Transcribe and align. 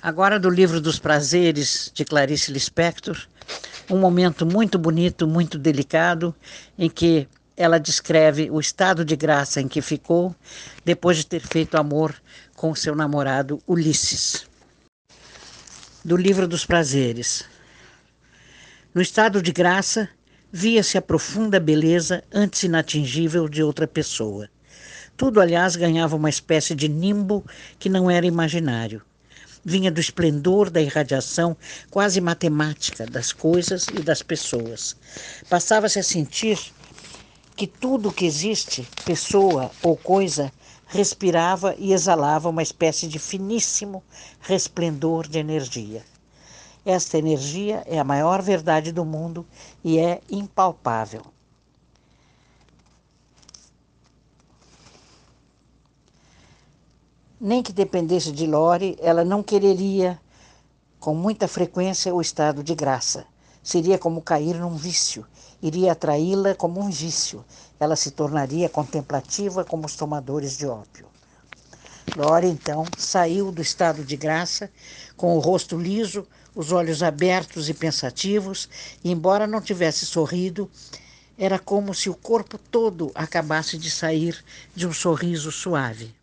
Agora 0.00 0.38
do 0.38 0.48
livro 0.48 0.80
dos 0.80 1.00
prazeres 1.00 1.90
de 1.92 2.04
Clarice 2.04 2.52
Lispector, 2.52 3.18
um 3.90 3.98
momento 3.98 4.46
muito 4.46 4.78
bonito, 4.78 5.26
muito 5.26 5.58
delicado, 5.58 6.32
em 6.78 6.88
que 6.88 7.26
ela 7.56 7.80
descreve 7.80 8.48
o 8.48 8.60
estado 8.60 9.04
de 9.04 9.16
graça 9.16 9.60
em 9.60 9.66
que 9.66 9.82
ficou 9.82 10.32
depois 10.84 11.16
de 11.16 11.26
ter 11.26 11.40
feito 11.40 11.76
amor 11.76 12.14
com 12.54 12.72
seu 12.76 12.94
namorado 12.94 13.60
Ulisses. 13.66 14.46
Do 16.04 16.16
livro 16.16 16.46
dos 16.46 16.64
prazeres. 16.64 17.44
No 18.94 19.02
estado 19.02 19.42
de 19.42 19.50
graça, 19.50 20.08
via-se 20.52 20.96
a 20.96 21.02
profunda 21.02 21.58
beleza 21.58 22.22
antes 22.32 22.62
inatingível 22.62 23.48
de 23.48 23.64
outra 23.64 23.88
pessoa. 23.88 24.48
Tudo, 25.16 25.40
aliás, 25.40 25.74
ganhava 25.74 26.14
uma 26.14 26.30
espécie 26.30 26.76
de 26.76 26.88
nimbo 26.88 27.44
que 27.80 27.88
não 27.88 28.08
era 28.08 28.24
imaginário 28.24 29.02
vinha 29.64 29.90
do 29.90 30.00
esplendor 30.00 30.70
da 30.70 30.80
irradiação 30.80 31.56
quase 31.90 32.20
matemática 32.20 33.06
das 33.06 33.32
coisas 33.32 33.86
e 33.88 34.02
das 34.02 34.22
pessoas. 34.22 34.96
Passava-se 35.48 35.98
a 35.98 36.02
sentir 36.02 36.58
que 37.56 37.66
tudo 37.66 38.12
que 38.12 38.24
existe, 38.24 38.88
pessoa 39.04 39.70
ou 39.82 39.96
coisa, 39.96 40.52
respirava 40.86 41.74
e 41.76 41.92
exalava 41.92 42.48
uma 42.48 42.62
espécie 42.62 43.06
de 43.06 43.18
finíssimo 43.18 44.02
resplendor 44.40 45.28
de 45.28 45.38
energia. 45.38 46.04
Esta 46.84 47.18
energia 47.18 47.82
é 47.86 47.98
a 47.98 48.04
maior 48.04 48.40
verdade 48.40 48.92
do 48.92 49.04
mundo 49.04 49.46
e 49.84 49.98
é 49.98 50.20
impalpável. 50.30 51.22
Nem 57.40 57.62
que 57.62 57.72
dependesse 57.72 58.32
de 58.32 58.48
Lore, 58.48 58.98
ela 59.00 59.24
não 59.24 59.44
quereria 59.44 60.20
com 60.98 61.14
muita 61.14 61.46
frequência 61.46 62.12
o 62.12 62.20
estado 62.20 62.64
de 62.64 62.74
graça. 62.74 63.24
Seria 63.62 63.96
como 63.96 64.20
cair 64.20 64.56
num 64.56 64.74
vício, 64.74 65.24
iria 65.62 65.92
atraí-la 65.92 66.56
como 66.56 66.80
um 66.80 66.90
vício. 66.90 67.44
Ela 67.78 67.94
se 67.94 68.10
tornaria 68.10 68.68
contemplativa 68.68 69.64
como 69.64 69.86
os 69.86 69.94
tomadores 69.94 70.58
de 70.58 70.66
ópio. 70.66 71.06
Lore, 72.16 72.48
então, 72.48 72.84
saiu 72.96 73.52
do 73.52 73.62
estado 73.62 74.02
de 74.02 74.16
graça, 74.16 74.68
com 75.16 75.36
o 75.36 75.38
rosto 75.38 75.78
liso, 75.78 76.26
os 76.56 76.72
olhos 76.72 77.04
abertos 77.04 77.68
e 77.68 77.74
pensativos, 77.74 78.68
e, 79.04 79.12
embora 79.12 79.46
não 79.46 79.60
tivesse 79.60 80.06
sorrido, 80.06 80.68
era 81.38 81.56
como 81.56 81.94
se 81.94 82.10
o 82.10 82.16
corpo 82.16 82.58
todo 82.58 83.12
acabasse 83.14 83.78
de 83.78 83.92
sair 83.92 84.44
de 84.74 84.88
um 84.88 84.92
sorriso 84.92 85.52
suave. 85.52 86.17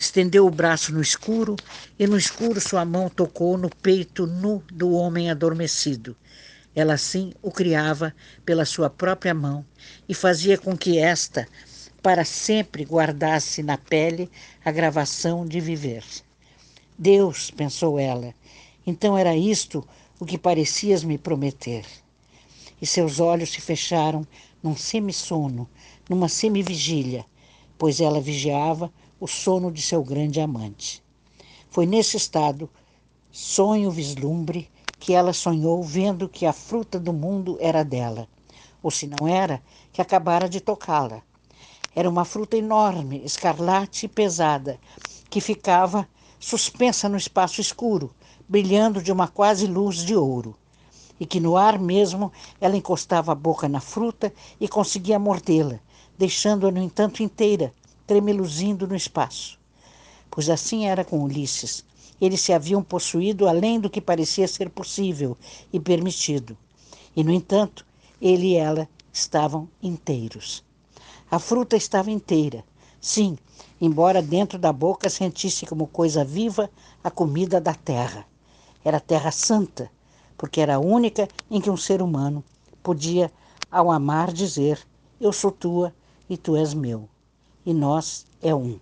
Estendeu 0.00 0.46
o 0.46 0.50
braço 0.50 0.94
no 0.94 1.02
escuro 1.02 1.56
e 1.98 2.06
no 2.06 2.16
escuro 2.16 2.58
sua 2.58 2.86
mão 2.86 3.10
tocou 3.10 3.58
no 3.58 3.68
peito 3.68 4.26
nu 4.26 4.62
do 4.72 4.92
homem 4.92 5.30
adormecido. 5.30 6.16
Ela 6.74 6.94
assim 6.94 7.34
o 7.42 7.50
criava 7.50 8.14
pela 8.42 8.64
sua 8.64 8.88
própria 8.88 9.34
mão 9.34 9.62
e 10.08 10.14
fazia 10.14 10.56
com 10.56 10.74
que 10.74 10.98
esta 10.98 11.46
para 12.02 12.24
sempre 12.24 12.82
guardasse 12.82 13.62
na 13.62 13.76
pele 13.76 14.30
a 14.64 14.70
gravação 14.70 15.44
de 15.44 15.60
viver. 15.60 16.02
Deus, 16.98 17.50
pensou 17.50 17.98
ela, 17.98 18.34
então 18.86 19.18
era 19.18 19.36
isto 19.36 19.86
o 20.18 20.24
que 20.24 20.38
parecias 20.38 21.04
me 21.04 21.18
prometer. 21.18 21.84
E 22.80 22.86
seus 22.86 23.20
olhos 23.20 23.50
se 23.50 23.60
fecharam 23.60 24.26
num 24.62 24.74
semissono, 24.74 25.68
numa 26.08 26.30
semivigília, 26.30 27.26
pois 27.76 28.00
ela 28.00 28.18
vigiava 28.18 28.90
o 29.20 29.28
sono 29.28 29.70
de 29.70 29.82
seu 29.82 30.02
grande 30.02 30.40
amante. 30.40 31.02
Foi 31.68 31.84
nesse 31.84 32.16
estado, 32.16 32.70
sonho 33.30 33.90
vislumbre, 33.90 34.70
que 34.98 35.12
ela 35.12 35.34
sonhou 35.34 35.82
vendo 35.82 36.28
que 36.28 36.46
a 36.46 36.52
fruta 36.52 36.98
do 36.98 37.12
mundo 37.12 37.58
era 37.60 37.84
dela, 37.84 38.26
ou 38.82 38.90
se 38.90 39.06
não 39.06 39.28
era, 39.28 39.62
que 39.92 40.00
acabara 40.00 40.48
de 40.48 40.58
tocá-la. 40.58 41.22
Era 41.94 42.08
uma 42.08 42.24
fruta 42.24 42.56
enorme, 42.56 43.22
escarlate 43.24 44.06
e 44.06 44.08
pesada, 44.08 44.80
que 45.28 45.40
ficava 45.40 46.08
suspensa 46.38 47.08
no 47.08 47.16
espaço 47.16 47.60
escuro, 47.60 48.14
brilhando 48.48 49.02
de 49.02 49.12
uma 49.12 49.28
quase 49.28 49.66
luz 49.66 49.98
de 49.98 50.16
ouro, 50.16 50.56
e 51.18 51.26
que 51.26 51.40
no 51.40 51.56
ar 51.56 51.78
mesmo 51.78 52.32
ela 52.58 52.76
encostava 52.76 53.32
a 53.32 53.34
boca 53.34 53.68
na 53.68 53.80
fruta 53.80 54.32
e 54.58 54.66
conseguia 54.66 55.18
mordê-la, 55.18 55.78
deixando-a, 56.18 56.70
no 56.70 56.82
entanto, 56.82 57.22
inteira, 57.22 57.74
tremeluzindo 58.10 58.88
no 58.88 58.96
espaço. 58.96 59.56
Pois 60.28 60.50
assim 60.50 60.84
era 60.84 61.04
com 61.04 61.22
Ulisses. 61.22 61.84
Eles 62.20 62.40
se 62.40 62.52
haviam 62.52 62.82
possuído 62.82 63.46
além 63.46 63.78
do 63.78 63.88
que 63.88 64.00
parecia 64.00 64.48
ser 64.48 64.68
possível 64.68 65.38
e 65.72 65.78
permitido. 65.78 66.58
E, 67.14 67.22
no 67.22 67.30
entanto, 67.30 67.86
ele 68.20 68.48
e 68.48 68.56
ela 68.56 68.88
estavam 69.12 69.68
inteiros. 69.80 70.64
A 71.30 71.38
fruta 71.38 71.76
estava 71.76 72.10
inteira. 72.10 72.64
Sim, 73.00 73.38
embora 73.80 74.20
dentro 74.20 74.58
da 74.58 74.72
boca 74.72 75.08
sentisse 75.08 75.64
como 75.64 75.86
coisa 75.86 76.24
viva 76.24 76.68
a 77.04 77.12
comida 77.12 77.60
da 77.60 77.74
terra. 77.74 78.26
Era 78.84 78.98
terra 78.98 79.30
santa, 79.30 79.88
porque 80.36 80.60
era 80.60 80.74
a 80.74 80.80
única 80.80 81.28
em 81.48 81.60
que 81.60 81.70
um 81.70 81.76
ser 81.76 82.02
humano 82.02 82.42
podia, 82.82 83.30
ao 83.70 83.88
amar, 83.88 84.32
dizer: 84.32 84.84
Eu 85.20 85.32
sou 85.32 85.52
tua 85.52 85.94
e 86.28 86.36
tu 86.36 86.56
és 86.56 86.74
meu 86.74 87.08
e 87.64 87.72
nós 87.72 88.26
é 88.42 88.54
um. 88.54 88.80